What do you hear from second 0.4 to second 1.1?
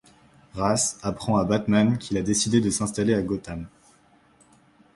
Ra's